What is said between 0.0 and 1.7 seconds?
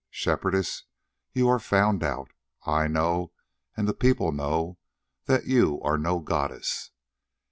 Shepherdess, you are